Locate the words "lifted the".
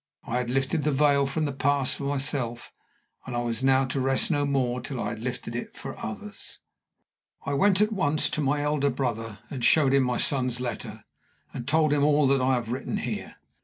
0.49-0.91